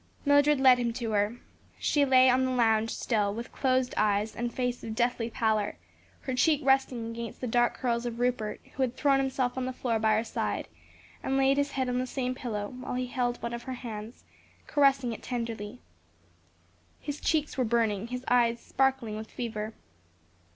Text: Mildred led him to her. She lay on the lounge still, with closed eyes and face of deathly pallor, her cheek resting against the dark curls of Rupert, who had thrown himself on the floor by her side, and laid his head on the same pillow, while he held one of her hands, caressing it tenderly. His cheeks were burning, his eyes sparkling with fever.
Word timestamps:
Mildred 0.25 0.59
led 0.59 0.79
him 0.79 0.91
to 0.93 1.11
her. 1.11 1.37
She 1.77 2.05
lay 2.05 2.27
on 2.27 2.43
the 2.43 2.49
lounge 2.49 2.89
still, 2.89 3.31
with 3.35 3.51
closed 3.51 3.93
eyes 3.95 4.35
and 4.35 4.51
face 4.51 4.83
of 4.83 4.95
deathly 4.95 5.29
pallor, 5.29 5.77
her 6.21 6.33
cheek 6.33 6.61
resting 6.63 7.11
against 7.11 7.39
the 7.39 7.45
dark 7.45 7.75
curls 7.75 8.07
of 8.07 8.19
Rupert, 8.19 8.61
who 8.73 8.81
had 8.81 8.97
thrown 8.97 9.19
himself 9.19 9.59
on 9.59 9.67
the 9.67 9.71
floor 9.71 9.99
by 9.99 10.15
her 10.15 10.23
side, 10.23 10.67
and 11.21 11.37
laid 11.37 11.57
his 11.57 11.73
head 11.73 11.87
on 11.87 11.99
the 11.99 12.07
same 12.07 12.33
pillow, 12.33 12.69
while 12.79 12.95
he 12.95 13.05
held 13.05 13.39
one 13.43 13.53
of 13.53 13.61
her 13.69 13.73
hands, 13.75 14.23
caressing 14.65 15.13
it 15.13 15.21
tenderly. 15.21 15.77
His 16.99 17.21
cheeks 17.21 17.55
were 17.55 17.63
burning, 17.63 18.07
his 18.07 18.25
eyes 18.27 18.59
sparkling 18.59 19.17
with 19.17 19.29
fever. 19.29 19.75